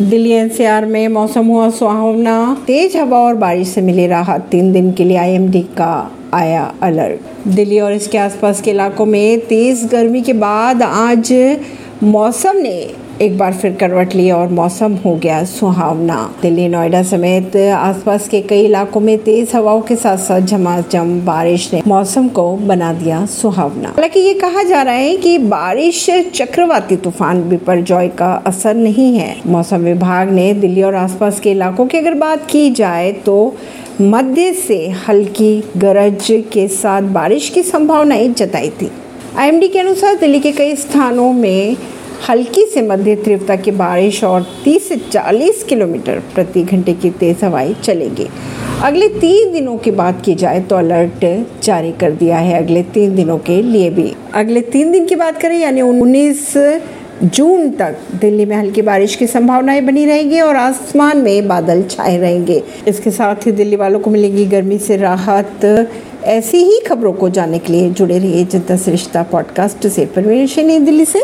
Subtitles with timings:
[0.00, 4.92] Delhi NCR में मौसम हुआ सुहावना। तेज हवा और बारिश से मिली राहत। तीन दिन
[4.92, 10.22] के लिए आईएमडी का आया अलर्ट। दिल्ली और इसके आसपास के इलाकों में तेज गर्मी
[10.22, 11.32] के बाद आज
[12.02, 12.90] मौसम ने
[13.22, 18.40] एक बार फिर करवट ली और मौसम हो गया सुहावना। दिल्ली, नोएडा समेत आसपास के
[18.40, 23.24] कई इलाकों में तेज हवाओं के साथ साथ झमाझम बारिश ने मौसम को बना दिया
[23.26, 29.12] सुहावना। हालाँकि ये कहा जा रहा है कि बारिश, चक्रवाती तूफ़ान, बिपरजॉय का असर नहीं
[29.16, 33.54] है। मौसम विभाग ने दिल्ली और आसपास के इलाकों की अगर बात की जाए तो
[34.00, 38.90] मध्य से हल्की गरज के साथ बारिश की संभावनाएँ जताई थी।
[39.36, 41.76] आईएमडी के अनुसार दिल्ली के कई स्थानों में
[42.28, 47.36] हल्की से मध्य तीव्रता की बारिश और 30 से 40 किलोमीटर प्रति घंटे की तेज
[47.44, 48.26] हवाएँ चलेंगी।
[48.82, 53.14] अगले तीन दिनों की बात की जाए तो अलर्ट जारी कर दिया है अगले तीन
[53.14, 56.54] दिनों के लिए भी। अगले तीन दिन की बात करें, यानी उन्नीस
[57.22, 62.18] जून तक दिल्ली में हल्की बारिश की संभावनाएँ बनी रहेंगी और आसमान में बादल छाए
[62.18, 65.90] रहेंगे। इसके साथ ही दिल्ली वालों को मिलेगी गर्मी से राहत।
[66.24, 71.04] ऐसी ही खबरों को जानने के लिए जुड़े रहिए जनता श्रेष्ठता पॉडकास्ट से। परवीन दिल्ली
[71.04, 71.22] से।